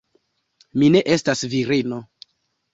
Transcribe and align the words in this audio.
Mi 0.77 0.89
ne 0.95 1.03
estas 1.17 1.45
virino. 1.53 2.03